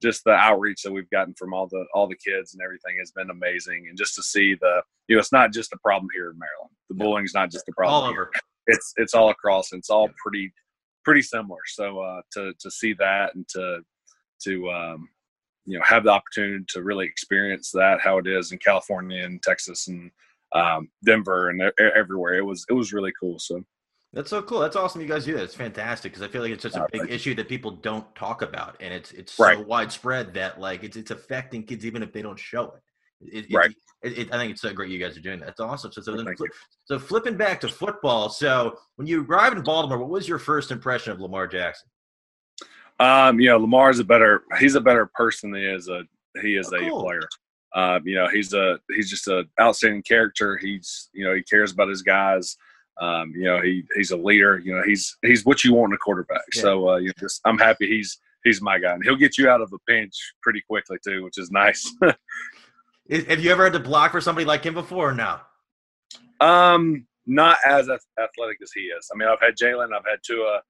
just 0.00 0.22
the 0.24 0.32
outreach 0.32 0.82
that 0.82 0.92
we've 0.92 1.10
gotten 1.10 1.34
from 1.34 1.52
all 1.52 1.66
the 1.66 1.84
all 1.94 2.06
the 2.06 2.16
kids 2.16 2.54
and 2.54 2.62
everything 2.62 2.96
has 2.98 3.10
been 3.12 3.30
amazing. 3.30 3.86
And 3.88 3.98
just 3.98 4.14
to 4.14 4.22
see 4.22 4.54
the 4.54 4.82
you 5.08 5.16
know 5.16 5.20
it's 5.20 5.32
not 5.32 5.52
just 5.52 5.72
a 5.72 5.78
problem 5.78 6.08
here 6.14 6.30
in 6.30 6.38
Maryland. 6.38 6.70
The 6.88 6.94
bullying's 6.94 7.34
not 7.34 7.50
just 7.50 7.68
a 7.68 7.72
problem 7.72 8.04
all 8.04 8.10
over. 8.10 8.30
Here. 8.32 8.40
It's 8.68 8.92
it's 8.96 9.14
all 9.14 9.30
across. 9.30 9.72
And 9.72 9.80
it's 9.80 9.90
all 9.90 10.08
pretty 10.22 10.52
pretty 11.04 11.22
similar. 11.22 11.60
So 11.66 12.00
uh, 12.00 12.22
to 12.32 12.52
to 12.58 12.70
see 12.70 12.94
that 12.94 13.34
and 13.34 13.46
to 13.48 13.80
to 14.44 14.70
um, 14.70 15.08
you 15.66 15.78
know 15.78 15.84
have 15.84 16.04
the 16.04 16.10
opportunity 16.10 16.64
to 16.68 16.82
really 16.82 17.06
experience 17.06 17.70
that 17.72 18.00
how 18.00 18.18
it 18.18 18.26
is 18.26 18.52
in 18.52 18.58
California 18.58 19.24
and 19.24 19.42
Texas 19.42 19.88
and 19.88 20.10
um, 20.54 20.90
Denver 21.04 21.50
and 21.50 21.62
everywhere. 21.78 22.34
It 22.34 22.44
was 22.44 22.64
it 22.68 22.74
was 22.74 22.92
really 22.92 23.12
cool. 23.18 23.38
So 23.38 23.64
that's 24.12 24.28
so 24.28 24.42
cool. 24.42 24.60
That's 24.60 24.76
awesome. 24.76 25.00
You 25.00 25.06
guys 25.06 25.24
do 25.24 25.34
that. 25.34 25.44
It's 25.44 25.54
fantastic 25.54 26.12
because 26.12 26.26
I 26.26 26.30
feel 26.30 26.42
like 26.42 26.52
it's 26.52 26.62
such 26.62 26.76
a 26.76 26.86
big 26.92 27.10
issue 27.10 27.34
that 27.36 27.48
people 27.48 27.70
don't 27.70 28.14
talk 28.14 28.42
about, 28.42 28.76
and 28.80 28.92
it's 28.92 29.12
it's 29.12 29.32
so 29.32 29.44
right. 29.44 29.66
widespread 29.66 30.34
that 30.34 30.60
like 30.60 30.84
it's 30.84 30.96
it's 30.96 31.10
affecting 31.10 31.62
kids 31.64 31.86
even 31.86 32.02
if 32.02 32.12
they 32.12 32.22
don't 32.22 32.38
show 32.38 32.72
it. 32.72 32.82
It, 33.22 33.46
right. 33.52 33.74
It, 34.02 34.18
it, 34.18 34.32
I 34.32 34.38
think 34.38 34.52
it's 34.52 34.62
so 34.62 34.72
great 34.72 34.90
you 34.90 34.98
guys 34.98 35.16
are 35.16 35.20
doing 35.20 35.38
that. 35.40 35.46
That's 35.46 35.60
awesome. 35.60 35.92
So, 35.92 36.02
so, 36.02 36.16
then, 36.16 36.34
so 36.84 36.98
flipping 36.98 37.36
back 37.36 37.60
to 37.60 37.68
football. 37.68 38.28
So 38.28 38.76
when 38.96 39.06
you 39.06 39.24
arrived 39.24 39.56
in 39.56 39.62
Baltimore, 39.62 39.98
what 39.98 40.10
was 40.10 40.28
your 40.28 40.38
first 40.38 40.70
impression 40.70 41.12
of 41.12 41.20
Lamar 41.20 41.46
Jackson? 41.46 41.88
Um, 42.98 43.40
you 43.40 43.48
know, 43.48 43.58
Lamar's 43.58 43.98
a 43.98 44.04
better 44.04 44.42
he's 44.58 44.74
a 44.74 44.80
better 44.80 45.10
person 45.14 45.50
than 45.50 45.60
he 45.60 45.66
is 45.66 45.88
a 45.88 46.02
he 46.40 46.56
is 46.56 46.72
oh, 46.72 46.76
a 46.76 46.80
cool. 46.80 47.02
player. 47.02 47.28
Um, 47.74 48.06
you 48.06 48.14
know, 48.14 48.28
he's 48.28 48.52
a 48.52 48.78
he's 48.94 49.10
just 49.10 49.26
an 49.28 49.48
outstanding 49.60 50.02
character. 50.02 50.56
He's 50.58 51.08
you 51.12 51.24
know 51.24 51.34
he 51.34 51.42
cares 51.42 51.72
about 51.72 51.88
his 51.88 52.02
guys. 52.02 52.56
Um, 53.00 53.32
you 53.34 53.44
know, 53.44 53.60
he 53.60 53.84
he's 53.96 54.10
a 54.10 54.16
leader. 54.16 54.58
You 54.58 54.76
know, 54.76 54.82
he's 54.84 55.16
he's 55.22 55.44
what 55.44 55.64
you 55.64 55.74
want 55.74 55.90
in 55.90 55.94
a 55.94 55.98
quarterback. 55.98 56.42
Yeah. 56.54 56.62
So 56.62 56.90
uh, 56.90 56.96
you 56.96 57.06
know, 57.06 57.12
just 57.18 57.40
I'm 57.44 57.58
happy 57.58 57.86
he's 57.86 58.18
he's 58.44 58.60
my 58.60 58.78
guy, 58.78 58.92
and 58.92 59.02
he'll 59.02 59.16
get 59.16 59.38
you 59.38 59.48
out 59.48 59.62
of 59.62 59.72
a 59.72 59.78
pinch 59.90 60.34
pretty 60.42 60.62
quickly 60.68 60.98
too, 61.04 61.24
which 61.24 61.38
is 61.38 61.50
nice. 61.50 61.92
Have 63.12 63.40
you 63.40 63.50
ever 63.50 63.64
had 63.64 63.74
to 63.74 63.80
block 63.80 64.12
for 64.12 64.20
somebody 64.20 64.44
like 64.46 64.64
him 64.64 64.74
before 64.74 65.10
or 65.10 65.14
no? 65.14 65.38
Um, 66.40 67.06
not 67.26 67.58
as 67.64 67.88
athletic 67.88 68.58
as 68.62 68.72
he 68.74 68.82
is. 68.82 69.08
I 69.12 69.16
mean, 69.16 69.28
I've 69.28 69.40
had 69.40 69.54
Jalen, 69.56 69.94
I've 69.94 70.04
had 70.08 70.20
Tua, 70.24 70.60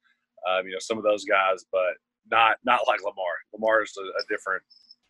um, 0.48 0.66
you 0.66 0.72
know, 0.72 0.78
some 0.80 0.98
of 0.98 1.04
those 1.04 1.24
guys, 1.24 1.64
but 1.70 1.94
not 2.30 2.56
not 2.64 2.80
like 2.86 3.00
Lamar. 3.02 3.32
Lamar 3.52 3.82
is 3.82 3.96
a, 3.98 4.02
a 4.02 4.22
different 4.28 4.62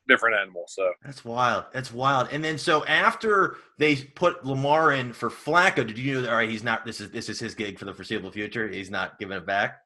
different 0.08 0.36
animal. 0.36 0.64
So 0.68 0.90
that's 1.04 1.24
wild. 1.24 1.64
That's 1.72 1.92
wild. 1.92 2.28
And 2.32 2.44
then 2.44 2.58
so 2.58 2.84
after 2.84 3.56
they 3.78 3.96
put 3.96 4.44
Lamar 4.44 4.92
in 4.92 5.12
for 5.12 5.30
Flacco, 5.30 5.86
did 5.86 5.98
you 5.98 6.22
know? 6.22 6.28
All 6.28 6.36
right, 6.36 6.48
he's 6.48 6.64
not. 6.64 6.84
This 6.84 7.00
is 7.00 7.10
this 7.10 7.28
is 7.28 7.40
his 7.40 7.54
gig 7.54 7.78
for 7.78 7.84
the 7.86 7.94
foreseeable 7.94 8.30
future. 8.30 8.68
He's 8.68 8.90
not 8.90 9.18
giving 9.18 9.36
it 9.36 9.46
back. 9.46 9.80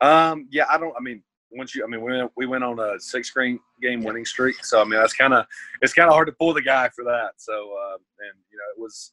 Um. 0.00 0.48
Yeah. 0.50 0.66
I 0.68 0.78
don't. 0.78 0.94
I 0.98 1.00
mean, 1.00 1.22
once 1.50 1.74
you. 1.74 1.84
I 1.84 1.86
mean, 1.88 2.02
we 2.02 2.12
went, 2.12 2.32
we 2.36 2.46
went 2.46 2.64
on 2.64 2.78
a 2.78 2.98
six 2.98 3.28
screen 3.28 3.58
game 3.80 4.02
winning 4.02 4.24
streak. 4.24 4.64
So 4.64 4.80
I 4.80 4.84
mean, 4.84 5.00
that's 5.00 5.14
kind 5.14 5.34
of 5.34 5.46
it's 5.82 5.92
kind 5.92 6.08
of 6.08 6.14
hard 6.14 6.26
to 6.28 6.32
pull 6.32 6.54
the 6.54 6.62
guy 6.62 6.88
for 6.88 7.04
that. 7.04 7.32
So 7.36 7.52
uh, 7.52 7.94
and 7.94 8.38
you 8.50 8.58
know, 8.58 8.64
it 8.76 8.80
was. 8.80 9.12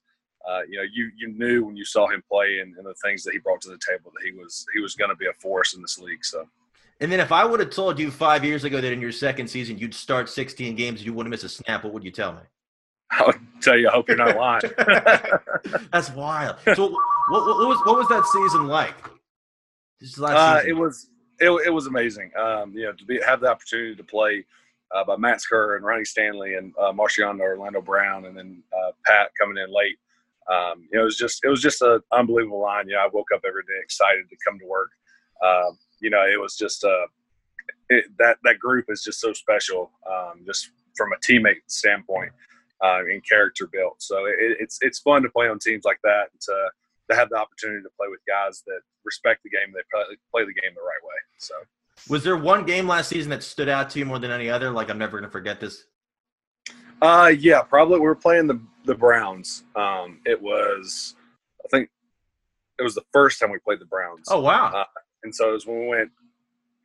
Uh, 0.49 0.61
you 0.67 0.75
know, 0.75 0.83
you 0.91 1.11
you 1.15 1.27
knew 1.27 1.63
when 1.63 1.75
you 1.75 1.85
saw 1.85 2.07
him 2.07 2.23
play 2.27 2.61
and, 2.61 2.75
and 2.75 2.83
the 2.83 2.95
things 2.95 3.21
that 3.21 3.31
he 3.31 3.37
brought 3.37 3.61
to 3.61 3.69
the 3.69 3.77
table 3.87 4.11
that 4.11 4.25
he 4.25 4.31
was 4.31 4.65
he 4.73 4.79
was 4.79 4.95
going 4.95 5.11
to 5.11 5.15
be 5.15 5.27
a 5.27 5.33
force 5.33 5.75
in 5.75 5.83
this 5.83 5.99
league. 5.99 6.25
So 6.25 6.47
and 6.99 7.11
then 7.11 7.19
if 7.19 7.31
I 7.31 7.45
would 7.45 7.59
have 7.59 7.69
told 7.69 7.99
you 7.99 8.09
five 8.09 8.43
years 8.43 8.63
ago 8.63 8.81
that 8.81 8.91
in 8.91 8.99
your 9.01 9.11
second 9.11 9.47
season 9.47 9.77
you'd 9.77 9.93
start 9.93 10.29
16 10.29 10.75
games 10.75 10.99
and 10.99 11.05
you 11.05 11.13
wouldn't 11.13 11.29
miss 11.29 11.43
a 11.43 11.49
snap, 11.49 11.83
what 11.83 11.93
would 11.93 12.03
you 12.03 12.09
tell 12.09 12.33
me? 12.33 12.41
I 13.11 13.25
would 13.25 13.39
tell 13.61 13.77
you, 13.77 13.87
I 13.89 13.91
hope 13.91 14.07
you're 14.07 14.17
not 14.17 14.35
lying. 14.35 14.61
That's 15.91 16.09
wild. 16.11 16.55
So 16.75 16.89
what, 16.89 16.91
what, 17.29 17.45
what, 17.45 17.67
was 17.67 17.77
what 17.85 17.97
was 17.97 18.07
that 18.07 18.25
season 18.25 18.67
like? 18.67 18.95
This 19.99 20.19
Uh, 20.19 20.57
season. 20.57 20.69
It 20.69 20.73
was 20.73 21.07
it, 21.41 21.67
it 21.67 21.69
was 21.71 21.87
amazing. 21.87 22.31
Um, 22.37 22.73
you 22.73 22.83
know, 22.83 22.93
to 22.93 23.05
be 23.05 23.19
have 23.25 23.41
the 23.41 23.49
opportunity 23.49 23.95
to 23.95 24.03
play 24.03 24.45
uh, 24.95 25.03
by 25.03 25.17
Matt 25.17 25.39
Skura 25.39 25.75
and 25.75 25.85
Ronnie 25.85 26.05
Stanley 26.05 26.55
and 26.55 26.73
uh, 26.79 26.91
Marcion 26.91 27.41
Orlando 27.41 27.81
Brown 27.81 28.25
and 28.25 28.37
then 28.37 28.63
uh, 28.73 28.91
Pat 29.05 29.31
coming 29.39 29.57
in 29.57 29.73
late. 29.73 29.97
Um, 30.51 30.87
you 30.91 30.97
know, 30.97 31.01
it 31.01 31.05
was 31.05 31.17
just 31.17 31.43
it 31.43 31.49
was 31.49 31.61
just 31.61 31.81
an 31.81 32.01
unbelievable 32.11 32.61
line. 32.61 32.87
You 32.87 32.95
know, 32.95 33.01
I 33.01 33.09
woke 33.11 33.29
up 33.33 33.41
every 33.45 33.63
day 33.63 33.79
excited 33.81 34.29
to 34.29 34.35
come 34.47 34.59
to 34.59 34.65
work. 34.65 34.91
Um, 35.43 35.77
you 35.99 36.09
know, 36.09 36.21
it 36.21 36.39
was 36.39 36.55
just 36.55 36.83
uh, 36.83 37.07
it, 37.89 38.05
that 38.19 38.37
that 38.43 38.59
group 38.59 38.85
is 38.89 39.03
just 39.03 39.19
so 39.19 39.33
special, 39.33 39.91
um, 40.09 40.43
just 40.45 40.71
from 40.95 41.09
a 41.13 41.19
teammate 41.25 41.61
standpoint 41.67 42.31
uh, 42.83 42.99
and 42.99 43.27
character 43.27 43.67
built. 43.71 43.95
So 43.99 44.25
it, 44.25 44.57
it's 44.59 44.77
it's 44.81 44.99
fun 44.99 45.23
to 45.23 45.29
play 45.29 45.47
on 45.47 45.59
teams 45.59 45.85
like 45.85 45.99
that 46.03 46.29
to 46.41 46.69
to 47.11 47.17
have 47.17 47.29
the 47.29 47.37
opportunity 47.37 47.81
to 47.83 47.89
play 47.97 48.07
with 48.09 48.19
guys 48.27 48.63
that 48.67 48.81
respect 49.03 49.41
the 49.43 49.49
game, 49.49 49.73
they 49.73 49.81
play, 49.91 50.03
play 50.31 50.43
the 50.43 50.61
game 50.61 50.71
the 50.75 50.81
right 50.81 51.03
way. 51.03 51.15
So. 51.37 51.55
Was 52.09 52.23
there 52.23 52.37
one 52.37 52.65
game 52.65 52.87
last 52.87 53.09
season 53.09 53.29
that 53.29 53.43
stood 53.43 53.69
out 53.69 53.89
to 53.91 53.99
you 53.99 54.05
more 54.05 54.19
than 54.19 54.31
any 54.31 54.49
other? 54.49 54.71
Like 54.71 54.89
I'm 54.89 54.97
never 54.97 55.19
going 55.19 55.27
to 55.27 55.31
forget 55.31 55.59
this. 55.59 55.85
Uh, 57.01 57.31
yeah, 57.37 57.61
probably 57.61 57.99
we 57.99 58.05
were 58.05 58.15
playing 58.15 58.47
the 58.47 58.61
the 58.85 58.95
Browns. 58.95 59.63
Um, 59.75 60.19
it 60.25 60.41
was, 60.41 61.15
I 61.65 61.67
think, 61.69 61.89
it 62.79 62.83
was 62.83 62.95
the 62.95 63.03
first 63.11 63.39
time 63.39 63.51
we 63.51 63.59
played 63.59 63.79
the 63.79 63.85
Browns. 63.85 64.27
Oh 64.29 64.41
wow! 64.41 64.71
Uh, 64.73 64.83
and 65.23 65.33
so 65.33 65.49
it 65.49 65.53
was 65.53 65.65
when 65.65 65.81
we 65.81 65.87
went, 65.87 66.11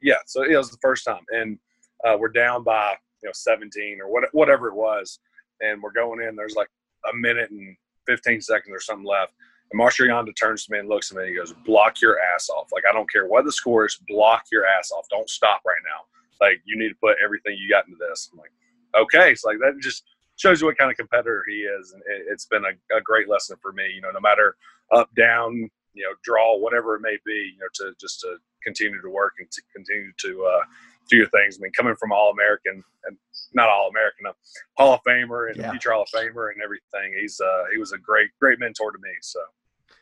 yeah, 0.02 0.16
so 0.26 0.42
it 0.42 0.56
was 0.56 0.70
the 0.70 0.78
first 0.80 1.04
time. 1.04 1.24
And 1.30 1.58
uh, 2.04 2.16
we're 2.18 2.28
down 2.28 2.62
by, 2.62 2.94
you 3.22 3.28
know, 3.28 3.32
17 3.34 3.98
or 4.00 4.10
what, 4.10 4.24
whatever 4.32 4.68
it 4.68 4.74
was. 4.74 5.18
And 5.60 5.82
we're 5.82 5.92
going 5.92 6.20
in, 6.20 6.36
there's 6.36 6.54
like 6.54 6.68
a 7.10 7.16
minute 7.16 7.50
and 7.50 7.76
15 8.06 8.40
seconds 8.40 8.74
or 8.74 8.80
something 8.80 9.06
left. 9.06 9.32
And 9.70 9.78
Marshall 9.78 10.06
Yanda 10.06 10.34
turns 10.36 10.66
to 10.66 10.72
me 10.72 10.78
and 10.78 10.88
looks 10.88 11.10
at 11.10 11.16
me 11.16 11.24
and 11.24 11.30
he 11.30 11.36
goes, 11.36 11.52
block 11.64 12.00
your 12.00 12.18
ass 12.20 12.48
off. 12.48 12.68
Like, 12.72 12.84
I 12.88 12.92
don't 12.92 13.10
care 13.10 13.26
what 13.26 13.44
the 13.44 13.52
score 13.52 13.86
is, 13.86 13.98
block 14.08 14.44
your 14.52 14.66
ass 14.66 14.92
off. 14.92 15.06
Don't 15.10 15.28
stop 15.28 15.62
right 15.66 15.82
now. 15.84 16.04
Like, 16.40 16.60
you 16.64 16.78
need 16.78 16.90
to 16.90 16.96
put 16.96 17.16
everything 17.22 17.56
you 17.58 17.68
got 17.68 17.86
into 17.86 17.98
this. 17.98 18.30
I'm 18.32 18.38
like, 18.38 18.52
okay. 18.96 19.34
So, 19.34 19.48
like, 19.48 19.58
that 19.58 19.80
just 19.80 20.04
shows 20.36 20.60
you 20.60 20.66
what 20.66 20.78
kind 20.78 20.90
of 20.90 20.96
competitor 20.96 21.44
he 21.48 21.60
is. 21.60 21.92
And 21.92 22.02
it, 22.06 22.30
has 22.30 22.46
been 22.46 22.64
a, 22.64 22.96
a 22.96 23.00
great 23.00 23.28
lesson 23.28 23.56
for 23.60 23.72
me. 23.72 23.90
You 23.94 24.02
know, 24.02 24.10
no 24.10 24.20
matter 24.20 24.56
up, 24.92 25.08
down, 25.16 25.70
you 25.96 26.04
know 26.04 26.14
draw 26.22 26.56
whatever 26.58 26.94
it 26.94 27.00
may 27.00 27.16
be 27.24 27.52
you 27.54 27.58
know 27.58 27.66
to 27.74 27.92
just 28.00 28.20
to 28.20 28.36
continue 28.62 29.00
to 29.00 29.08
work 29.08 29.34
and 29.40 29.50
to 29.50 29.62
continue 29.74 30.12
to 30.18 30.44
uh, 30.44 30.64
do 31.08 31.16
your 31.16 31.28
things. 31.28 31.58
I 31.58 31.62
mean, 31.62 31.72
coming 31.72 31.94
from 31.96 32.12
All 32.12 32.30
American 32.30 32.82
and 33.04 33.16
not 33.54 33.68
All 33.68 33.88
American, 33.88 34.26
a 34.26 34.32
Hall 34.76 34.94
of 34.94 35.00
Famer 35.06 35.50
and 35.50 35.56
yeah. 35.56 35.70
future 35.70 35.92
Hall 35.92 36.02
of 36.02 36.08
Famer 36.08 36.52
and 36.52 36.62
everything. 36.62 37.18
He's 37.20 37.40
uh, 37.40 37.64
he 37.72 37.78
was 37.78 37.92
a 37.92 37.98
great 37.98 38.30
great 38.40 38.58
mentor 38.58 38.92
to 38.92 38.98
me. 38.98 39.10
So 39.22 39.40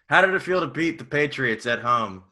How 0.08 0.20
did 0.20 0.34
it 0.34 0.42
feel 0.42 0.60
to 0.60 0.66
beat 0.66 0.98
the 0.98 1.04
Patriots 1.04 1.66
at 1.66 1.80
home? 1.80 2.24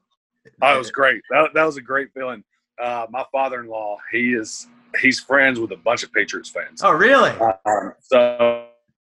Oh, 0.60 0.74
it 0.74 0.78
was 0.78 0.90
great. 0.90 1.22
That, 1.30 1.50
that 1.54 1.64
was 1.64 1.76
a 1.76 1.80
great 1.80 2.12
feeling. 2.12 2.42
Uh, 2.82 3.06
my 3.10 3.24
father-in-law, 3.30 3.98
he 4.10 4.34
is 4.34 4.66
he's 5.00 5.20
friends 5.20 5.60
with 5.60 5.72
a 5.72 5.76
bunch 5.76 6.02
of 6.02 6.12
Patriots 6.12 6.50
fans. 6.50 6.82
Oh, 6.82 6.92
really? 6.92 7.30
Um, 7.30 7.92
so 8.00 8.66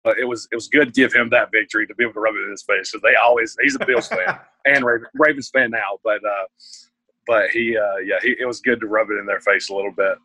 uh, 0.04 0.12
it 0.18 0.24
was 0.24 0.48
it 0.52 0.54
was 0.54 0.68
good 0.68 0.94
to 0.94 1.00
give 1.00 1.12
him 1.12 1.28
that 1.30 1.50
victory 1.50 1.86
to 1.86 1.94
be 1.94 2.04
able 2.04 2.14
to 2.14 2.20
rub 2.20 2.34
it 2.34 2.44
in 2.44 2.50
his 2.50 2.62
face 2.62 2.92
because 2.92 3.02
they 3.02 3.16
always 3.22 3.56
he's 3.60 3.76
a 3.76 3.84
Bills 3.84 4.08
fan 4.08 4.38
and 4.64 4.84
Raven, 4.84 5.08
Ravens 5.14 5.50
fan 5.50 5.70
now, 5.70 5.98
but 6.04 6.24
uh, 6.24 6.46
but 7.26 7.50
he 7.50 7.76
uh, 7.76 7.96
yeah 8.04 8.16
he, 8.22 8.36
it 8.38 8.46
was 8.46 8.60
good 8.60 8.80
to 8.80 8.86
rub 8.86 9.10
it 9.10 9.18
in 9.18 9.26
their 9.26 9.40
face 9.40 9.68
a 9.68 9.74
little 9.74 9.92
bit. 9.92 10.18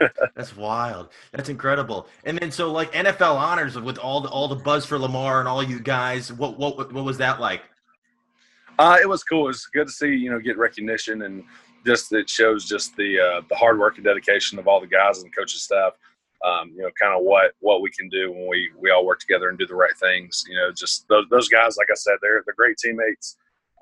That's 0.34 0.56
wild. 0.56 1.10
That's 1.32 1.48
incredible. 1.48 2.08
And 2.24 2.38
then 2.38 2.50
so 2.50 2.72
like 2.72 2.92
NFL 2.92 3.36
honors 3.36 3.78
with 3.78 3.98
all 3.98 4.20
the 4.20 4.28
all 4.28 4.48
the 4.48 4.56
buzz 4.56 4.84
for 4.84 4.98
Lamar 4.98 5.40
and 5.40 5.48
all 5.48 5.62
you 5.62 5.80
guys. 5.80 6.32
What 6.32 6.58
what 6.58 6.92
what 6.92 7.04
was 7.04 7.18
that 7.18 7.40
like? 7.40 7.62
Uh, 8.78 8.96
it 9.02 9.08
was 9.08 9.24
cool. 9.24 9.44
It 9.44 9.48
was 9.48 9.66
good 9.66 9.86
to 9.86 9.92
see 9.92 10.08
you 10.14 10.30
know 10.30 10.38
get 10.38 10.58
recognition 10.58 11.22
and 11.22 11.44
just 11.86 12.12
it 12.12 12.28
shows 12.28 12.64
just 12.64 12.96
the 12.96 13.18
uh, 13.18 13.40
the 13.48 13.54
hard 13.54 13.78
work 13.78 13.96
and 13.96 14.04
dedication 14.04 14.58
of 14.58 14.68
all 14.68 14.80
the 14.80 14.86
guys 14.86 15.22
and 15.22 15.34
coaching 15.34 15.58
staff. 15.58 15.92
Um, 16.44 16.70
you 16.76 16.82
know, 16.82 16.90
kind 17.00 17.18
of 17.18 17.24
what 17.24 17.52
what 17.60 17.82
we 17.82 17.90
can 17.90 18.08
do 18.08 18.30
when 18.30 18.46
we 18.48 18.70
we 18.78 18.90
all 18.90 19.04
work 19.04 19.20
together 19.20 19.48
and 19.48 19.58
do 19.58 19.66
the 19.66 19.74
right 19.74 19.96
things. 19.98 20.44
You 20.48 20.56
know, 20.56 20.70
just 20.72 21.08
those 21.08 21.24
those 21.30 21.48
guys, 21.48 21.76
like 21.76 21.88
I 21.90 21.94
said, 21.94 22.14
they're 22.22 22.42
they're 22.44 22.54
great 22.54 22.76
teammates. 22.78 23.36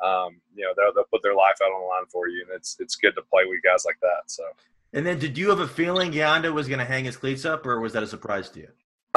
Um, 0.05 0.41
you 0.55 0.65
know, 0.65 0.73
they'll, 0.77 0.93
they'll 0.95 1.05
put 1.11 1.23
their 1.23 1.35
life 1.35 1.57
out 1.63 1.73
on 1.73 1.81
the 1.81 1.87
line 1.87 2.07
for 2.11 2.29
you, 2.29 2.43
and 2.43 2.55
it's 2.55 2.77
it's 2.81 2.97
good 2.97 3.15
to 3.17 3.23
play 3.23 3.45
with 3.47 3.63
guys 3.63 3.85
like 3.85 3.99
that. 4.03 4.31
So. 4.31 4.45
And 4.93 5.05
then, 5.05 5.19
did 5.19 5.37
you 5.37 5.51
have 5.51 5.61
a 5.61 5.69
feeling 5.69 6.13
Yanda 6.13 6.53
was 6.53 6.69
going 6.69 6.79
to 6.79 6.85
hang 6.85 7.05
his 7.05 7.17
cleats 7.17 7.45
up, 7.45 7.67
or 7.67 7.81
was 7.81 7.93
that 7.93 8.03
a 8.03 8.07
surprise 8.07 8.49
to 8.51 8.61
you? 8.61 8.69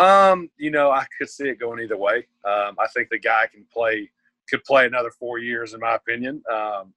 Um, 0.03 0.50
you 0.57 0.71
know, 0.71 0.91
I 0.91 1.05
could 1.17 1.29
see 1.29 1.50
it 1.50 1.59
going 1.59 1.81
either 1.81 1.98
way. 1.98 2.27
Um, 2.45 2.75
I 2.79 2.88
think 2.93 3.09
the 3.09 3.19
guy 3.19 3.48
can 3.51 3.65
play 3.71 4.09
could 4.50 4.63
play 4.63 4.86
another 4.86 5.12
four 5.12 5.38
years, 5.38 5.74
in 5.74 5.79
my 5.79 5.95
opinion. 5.95 6.41
Um, 6.51 6.93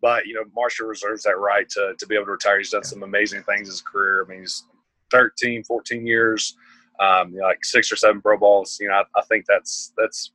but 0.00 0.26
you 0.26 0.34
know, 0.34 0.44
Marshall 0.54 0.86
reserves 0.86 1.22
that 1.24 1.38
right 1.38 1.68
to, 1.70 1.94
to 1.98 2.06
be 2.06 2.14
able 2.14 2.26
to 2.26 2.32
retire. 2.32 2.58
He's 2.58 2.70
done 2.70 2.84
some 2.84 3.02
amazing 3.02 3.42
things 3.42 3.68
in 3.68 3.72
his 3.72 3.80
career. 3.80 4.24
I 4.24 4.28
mean, 4.28 4.40
he's 4.40 4.64
13, 5.10 5.64
14 5.64 6.06
years, 6.06 6.56
um, 7.00 7.32
you 7.32 7.40
know, 7.40 7.44
like 7.44 7.64
six 7.64 7.92
or 7.92 7.96
seven 7.96 8.20
Pro 8.20 8.38
Bowls. 8.38 8.78
You 8.80 8.88
know, 8.88 8.94
I, 8.94 9.18
I 9.18 9.22
think 9.22 9.46
that's 9.46 9.92
that's 9.96 10.32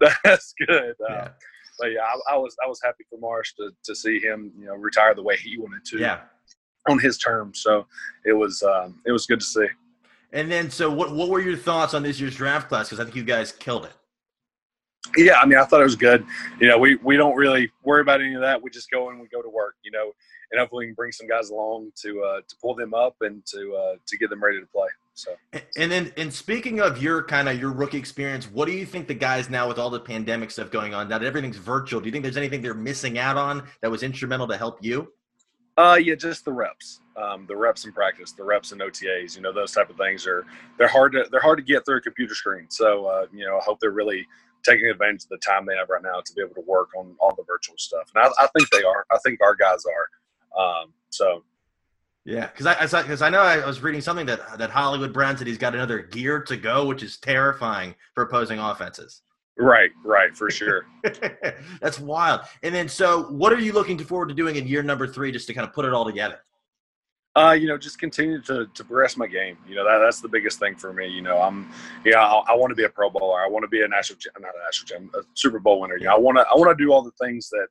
that's 0.24 0.54
good. 0.66 0.94
Uh, 1.00 1.12
yeah. 1.12 1.28
But 1.80 1.92
yeah, 1.92 2.00
I, 2.00 2.34
I, 2.34 2.36
was 2.36 2.56
I 2.64 2.68
was 2.68 2.80
happy 2.82 3.04
for 3.08 3.18
Marsh 3.18 3.54
to, 3.54 3.70
to 3.84 3.94
see 3.94 4.20
him, 4.20 4.52
you 4.58 4.66
know, 4.66 4.74
retire 4.74 5.14
the 5.14 5.22
way 5.22 5.36
he 5.36 5.58
wanted 5.58 5.84
to. 5.86 5.98
Yeah. 5.98 6.20
On 6.88 6.98
his 6.98 7.18
terms, 7.18 7.60
so 7.60 7.86
it 8.24 8.32
was 8.32 8.62
um, 8.62 9.02
it 9.04 9.12
was 9.12 9.26
good 9.26 9.40
to 9.40 9.44
see. 9.46 9.66
And 10.32 10.50
then, 10.50 10.70
so 10.70 10.90
what 10.90 11.12
what 11.14 11.28
were 11.28 11.40
your 11.40 11.56
thoughts 11.56 11.92
on 11.92 12.02
this 12.02 12.18
year's 12.18 12.34
draft 12.34 12.70
class? 12.70 12.88
Because 12.88 13.00
I 13.00 13.04
think 13.04 13.16
you 13.16 13.22
guys 13.22 13.52
killed 13.52 13.84
it. 13.84 13.92
Yeah, 15.16 15.38
I 15.40 15.46
mean, 15.46 15.58
I 15.58 15.64
thought 15.64 15.80
it 15.80 15.84
was 15.84 15.96
good. 15.96 16.24
You 16.58 16.68
know, 16.68 16.78
we 16.78 16.96
we 16.96 17.18
don't 17.18 17.36
really 17.36 17.70
worry 17.84 18.00
about 18.00 18.22
any 18.22 18.34
of 18.34 18.40
that. 18.40 18.62
We 18.62 18.70
just 18.70 18.90
go 18.90 19.10
and 19.10 19.20
we 19.20 19.28
go 19.28 19.42
to 19.42 19.48
work. 19.48 19.74
You 19.82 19.90
know, 19.90 20.12
and 20.50 20.60
hopefully 20.60 20.84
we 20.84 20.88
can 20.88 20.94
bring 20.94 21.12
some 21.12 21.28
guys 21.28 21.50
along 21.50 21.92
to 22.02 22.22
uh, 22.22 22.40
to 22.48 22.56
pull 22.62 22.74
them 22.74 22.94
up 22.94 23.16
and 23.20 23.44
to 23.46 23.74
uh, 23.74 23.96
to 24.06 24.16
get 24.18 24.30
them 24.30 24.42
ready 24.42 24.60
to 24.60 24.66
play. 24.66 24.88
So. 25.14 25.34
And 25.76 25.90
then, 25.90 26.12
and 26.16 26.32
speaking 26.32 26.80
of 26.80 27.02
your 27.02 27.22
kind 27.24 27.48
of 27.48 27.60
your 27.60 27.72
rookie 27.72 27.98
experience, 27.98 28.50
what 28.50 28.66
do 28.66 28.72
you 28.72 28.86
think 28.86 29.06
the 29.06 29.14
guys 29.14 29.50
now 29.50 29.68
with 29.68 29.78
all 29.78 29.90
the 29.90 30.00
pandemic 30.00 30.50
stuff 30.50 30.70
going 30.70 30.94
on, 30.94 31.08
now 31.08 31.18
that 31.18 31.26
everything's 31.26 31.56
virtual, 31.56 32.00
do 32.00 32.06
you 32.06 32.12
think 32.12 32.22
there's 32.22 32.36
anything 32.36 32.62
they're 32.62 32.74
missing 32.74 33.18
out 33.18 33.36
on 33.36 33.66
that 33.82 33.90
was 33.90 34.02
instrumental 34.02 34.48
to 34.48 34.56
help 34.56 34.82
you? 34.82 35.12
Uh, 35.76 35.96
yeah, 35.96 36.14
just 36.14 36.44
the 36.44 36.52
reps, 36.52 37.00
um, 37.16 37.46
the 37.46 37.56
reps 37.56 37.84
in 37.84 37.92
practice, 37.92 38.32
the 38.32 38.44
reps 38.44 38.72
and 38.72 38.80
OTAs. 38.80 39.36
You 39.36 39.42
know, 39.42 39.52
those 39.52 39.72
type 39.72 39.90
of 39.90 39.96
things 39.96 40.26
are 40.26 40.44
they're 40.78 40.88
hard 40.88 41.12
to 41.12 41.26
they're 41.30 41.40
hard 41.40 41.58
to 41.58 41.64
get 41.64 41.84
through 41.86 41.98
a 41.98 42.00
computer 42.00 42.34
screen. 42.34 42.66
So, 42.68 43.06
uh, 43.06 43.26
you 43.32 43.46
know, 43.46 43.56
I 43.58 43.62
hope 43.62 43.78
they're 43.80 43.90
really 43.90 44.26
taking 44.62 44.86
advantage 44.88 45.24
of 45.24 45.30
the 45.30 45.38
time 45.38 45.64
they 45.64 45.76
have 45.76 45.88
right 45.88 46.02
now 46.02 46.20
to 46.24 46.32
be 46.34 46.42
able 46.42 46.54
to 46.54 46.64
work 46.66 46.90
on 46.98 47.14
all 47.18 47.34
the 47.34 47.44
virtual 47.46 47.76
stuff. 47.78 48.10
And 48.14 48.24
I, 48.24 48.44
I 48.44 48.48
think 48.56 48.68
they 48.70 48.82
are. 48.82 49.06
I 49.10 49.18
think 49.24 49.40
our 49.42 49.54
guys 49.54 49.82
are. 49.86 50.62
Um, 50.62 50.92
so. 51.10 51.44
Yeah, 52.24 52.46
because 52.48 52.66
I 52.66 53.02
because 53.02 53.22
I, 53.22 53.28
I, 53.28 53.30
know 53.30 53.40
I 53.40 53.64
was 53.66 53.82
reading 53.82 54.00
something 54.00 54.26
that 54.26 54.58
that 54.58 54.70
Hollywood 54.70 55.12
Brown 55.12 55.36
said 55.38 55.46
he's 55.46 55.58
got 55.58 55.74
another 55.74 56.00
gear 56.00 56.40
to 56.42 56.56
go, 56.56 56.84
which 56.84 57.02
is 57.02 57.16
terrifying 57.18 57.94
for 58.14 58.24
opposing 58.24 58.58
offenses. 58.58 59.22
Right, 59.60 59.90
right, 60.04 60.34
for 60.34 60.50
sure. 60.50 60.86
That's 61.80 62.00
wild. 62.00 62.42
And 62.62 62.74
then, 62.74 62.88
so 62.88 63.24
what 63.24 63.52
are 63.52 63.58
you 63.58 63.72
looking 63.72 63.98
forward 63.98 64.28
to 64.28 64.34
doing 64.34 64.56
in 64.56 64.66
year 64.66 64.82
number 64.82 65.06
three, 65.06 65.30
just 65.32 65.46
to 65.48 65.54
kind 65.54 65.66
of 65.66 65.74
put 65.74 65.84
it 65.84 65.92
all 65.92 66.04
together? 66.04 66.40
Uh, 67.36 67.52
you 67.52 67.68
know, 67.68 67.78
just 67.78 67.98
continue 67.98 68.40
to, 68.42 68.66
to 68.74 68.84
progress 68.84 69.16
my 69.16 69.26
game. 69.26 69.56
You 69.68 69.76
know, 69.76 69.84
that, 69.84 69.98
that's 69.98 70.20
the 70.20 70.28
biggest 70.28 70.58
thing 70.58 70.76
for 70.76 70.92
me. 70.92 71.06
You 71.06 71.22
know, 71.22 71.40
I'm, 71.40 71.70
yeah, 72.04 72.24
I, 72.24 72.52
I 72.52 72.54
want 72.54 72.70
to 72.70 72.74
be 72.74 72.84
a 72.84 72.88
Pro 72.88 73.10
Bowler. 73.10 73.40
I 73.40 73.46
want 73.46 73.62
to 73.62 73.68
be 73.68 73.82
a 73.82 73.88
national, 73.88 74.18
not 74.40 74.52
a 74.54 74.64
national 74.64 74.88
champ, 74.88 75.14
a 75.14 75.22
Super 75.34 75.58
Bowl 75.58 75.80
winner. 75.80 75.96
You 75.96 76.06
know, 76.06 76.16
I 76.16 76.18
want 76.18 76.38
to, 76.38 76.46
I 76.50 76.56
want 76.56 76.76
to 76.76 76.84
do 76.84 76.92
all 76.92 77.02
the 77.02 77.12
things 77.22 77.50
that, 77.50 77.68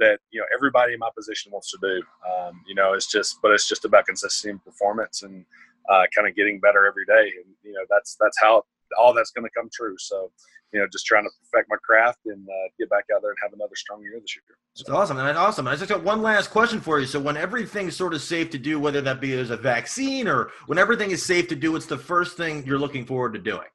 that 0.00 0.18
you 0.30 0.40
know 0.40 0.46
everybody 0.52 0.94
in 0.94 0.98
my 0.98 1.10
position 1.16 1.52
wants 1.52 1.70
to 1.70 1.78
do. 1.80 2.02
Um, 2.28 2.62
you 2.66 2.74
know, 2.74 2.94
it's 2.94 3.06
just, 3.06 3.40
but 3.42 3.52
it's 3.52 3.68
just 3.68 3.84
about 3.84 4.06
consistency 4.06 4.50
and 4.50 4.64
performance 4.64 5.22
and 5.22 5.44
uh, 5.88 6.04
kind 6.14 6.28
of 6.28 6.34
getting 6.34 6.58
better 6.58 6.86
every 6.86 7.06
day. 7.06 7.32
And 7.36 7.54
you 7.62 7.72
know, 7.72 7.84
that's 7.88 8.16
that's 8.20 8.38
how 8.40 8.64
all 8.98 9.14
that's 9.14 9.30
going 9.30 9.44
to 9.44 9.50
come 9.56 9.68
true. 9.72 9.96
So, 9.98 10.32
you 10.72 10.80
know, 10.80 10.86
just 10.92 11.06
trying 11.06 11.24
to 11.24 11.30
perfect 11.50 11.70
my 11.70 11.76
craft 11.84 12.18
and 12.26 12.46
uh, 12.48 12.68
get 12.78 12.90
back 12.90 13.04
out 13.14 13.22
there 13.22 13.30
and 13.30 13.38
have 13.42 13.52
another 13.52 13.76
strong 13.76 14.02
year 14.02 14.18
this 14.20 14.36
year. 14.36 14.42
So. 14.74 14.84
That's 14.84 14.90
awesome. 14.90 15.16
That's 15.16 15.38
awesome. 15.38 15.68
I 15.68 15.76
just 15.76 15.88
got 15.88 16.02
one 16.02 16.22
last 16.22 16.50
question 16.50 16.80
for 16.80 16.98
you. 16.98 17.06
So, 17.06 17.20
when 17.20 17.36
everything's 17.36 17.96
sort 17.96 18.14
of 18.14 18.22
safe 18.22 18.50
to 18.50 18.58
do, 18.58 18.80
whether 18.80 19.00
that 19.00 19.20
be 19.20 19.38
as 19.38 19.50
a 19.50 19.56
vaccine 19.56 20.26
or 20.28 20.50
when 20.66 20.78
everything 20.78 21.10
is 21.10 21.24
safe 21.24 21.48
to 21.48 21.56
do, 21.56 21.72
what's 21.72 21.86
the 21.86 21.98
first 21.98 22.36
thing 22.36 22.64
you're 22.66 22.78
looking 22.78 23.04
forward 23.04 23.34
to 23.34 23.38
doing? 23.38 23.68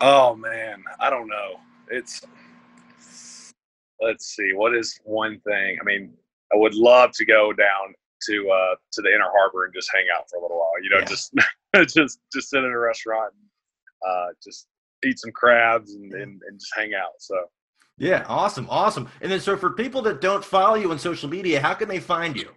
Oh 0.00 0.34
man, 0.34 0.82
I 0.98 1.10
don't 1.10 1.28
know. 1.28 1.60
It's 1.88 2.22
let's 4.00 4.34
see, 4.34 4.52
what 4.54 4.74
is 4.74 4.98
one 5.04 5.40
thing? 5.40 5.78
I 5.80 5.84
mean, 5.84 6.12
I 6.52 6.56
would 6.56 6.74
love 6.74 7.12
to 7.12 7.24
go 7.24 7.52
down 7.52 7.94
to 8.28 8.50
uh 8.50 8.74
to 8.92 9.02
the 9.02 9.08
inner 9.08 9.30
harbor 9.30 9.64
and 9.64 9.74
just 9.74 9.90
hang 9.94 10.04
out 10.14 10.28
for 10.30 10.38
a 10.38 10.42
little 10.42 10.58
while. 10.58 10.82
You 10.82 10.90
know, 10.90 10.98
yeah. 10.98 11.04
just 11.04 11.34
just 11.94 12.18
just 12.32 12.50
sit 12.50 12.64
in 12.64 12.70
a 12.70 12.78
restaurant 12.78 13.32
and 13.34 13.50
uh, 14.10 14.26
just 14.42 14.66
eat 15.04 15.18
some 15.18 15.32
crabs 15.32 15.94
and, 15.94 16.12
and, 16.12 16.40
and 16.46 16.58
just 16.58 16.72
hang 16.76 16.92
out. 16.94 17.12
So. 17.18 17.36
Yeah, 17.98 18.24
awesome, 18.28 18.66
awesome. 18.70 19.08
And 19.20 19.30
then, 19.30 19.40
so 19.40 19.56
for 19.56 19.70
people 19.70 20.00
that 20.02 20.20
don't 20.20 20.44
follow 20.44 20.74
you 20.74 20.90
on 20.90 20.98
social 20.98 21.28
media, 21.28 21.60
how 21.60 21.74
can 21.74 21.88
they 21.88 22.00
find 22.00 22.36
you? 22.36 22.48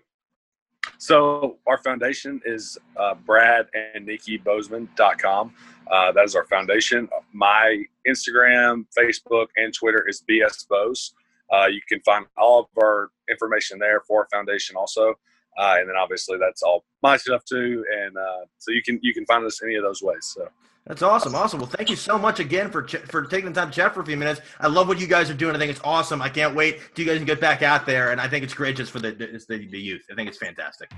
So 0.97 1.57
our 1.67 1.77
foundation 1.77 2.41
is 2.45 2.77
uh, 2.97 3.15
Brad 3.15 3.67
and 3.73 4.05
Nikki 4.05 4.37
Bozeman.com. 4.37 5.53
Uh, 5.91 6.11
that 6.13 6.23
is 6.23 6.35
our 6.35 6.45
foundation. 6.45 7.09
My 7.33 7.83
Instagram, 8.07 8.85
Facebook, 8.97 9.47
and 9.57 9.73
Twitter 9.73 10.07
is 10.07 10.23
BS 10.29 10.67
Bose. 10.67 11.13
Uh, 11.51 11.67
you 11.67 11.81
can 11.87 11.99
find 12.01 12.25
all 12.37 12.61
of 12.61 12.65
our 12.83 13.09
information 13.29 13.79
there 13.79 14.01
for 14.07 14.21
our 14.21 14.27
foundation 14.31 14.75
also. 14.75 15.15
Uh, 15.57 15.75
and 15.77 15.87
then 15.87 15.95
obviously 15.95 16.37
that's 16.39 16.63
all 16.63 16.83
my 17.01 17.17
stuff 17.17 17.43
too. 17.45 17.85
And 17.95 18.17
uh, 18.17 18.45
so 18.57 18.71
you 18.71 18.81
can 18.81 18.99
you 19.01 19.13
can 19.13 19.25
find 19.25 19.45
us 19.45 19.61
any 19.63 19.75
of 19.75 19.83
those 19.83 20.01
ways. 20.01 20.31
So 20.33 20.47
that's 20.85 21.01
awesome, 21.01 21.33
awesome. 21.35 21.59
Well, 21.59 21.69
thank 21.69 21.89
you 21.89 21.95
so 21.95 22.17
much 22.17 22.39
again 22.39 22.69
for 22.69 22.83
ch- 22.83 22.97
for 22.97 23.23
taking 23.23 23.53
the 23.53 23.59
time 23.59 23.69
to 23.69 23.75
chat 23.75 23.93
for 23.93 24.01
a 24.01 24.05
few 24.05 24.17
minutes. 24.17 24.41
I 24.59 24.67
love 24.67 24.87
what 24.87 24.99
you 24.99 25.07
guys 25.07 25.29
are 25.29 25.35
doing. 25.35 25.55
I 25.55 25.59
think 25.59 25.71
it's 25.71 25.81
awesome. 25.83 26.21
I 26.21 26.29
can't 26.29 26.55
wait 26.55 26.79
till 26.93 27.05
you 27.05 27.11
guys 27.11 27.19
can 27.19 27.25
get 27.25 27.39
back 27.39 27.61
out 27.61 27.85
there, 27.85 28.11
and 28.11 28.19
I 28.19 28.27
think 28.27 28.43
it's 28.43 28.53
great 28.53 28.75
just 28.75 28.91
for 28.91 28.99
the 28.99 29.11
the, 29.11 29.67
the 29.67 29.79
youth. 29.79 30.05
I 30.11 30.15
think 30.15 30.27
it's 30.27 30.37
fantastic. 30.37 30.91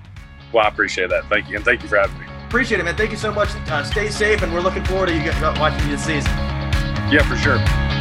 Well, 0.53 0.63
I 0.63 0.69
appreciate 0.69 1.09
that. 1.09 1.25
Thank 1.25 1.49
you, 1.49 1.57
and 1.57 1.65
thank 1.65 1.83
you 1.83 1.89
for 1.89 1.97
having 1.97 2.17
me. 2.19 2.25
Appreciate 2.47 2.79
it, 2.79 2.83
man. 2.83 2.95
Thank 2.95 3.11
you 3.11 3.17
so 3.17 3.31
much. 3.31 3.49
Uh, 3.67 3.83
stay 3.83 4.09
safe, 4.09 4.41
and 4.41 4.53
we're 4.53 4.61
looking 4.61 4.85
forward 4.85 5.07
to 5.07 5.15
you 5.15 5.23
guys 5.23 5.59
watching 5.59 5.83
you 5.89 5.95
this 5.95 6.05
season. 6.05 6.31
Yeah, 7.11 7.27
for 7.27 7.35
sure. 7.35 7.94